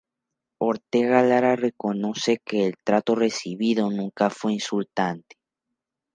[0.57, 5.35] Ortega Lara reconoce que el trato recibido nunca fue insultante.